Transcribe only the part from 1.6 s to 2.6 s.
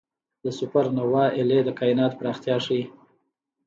د کائنات پراختیا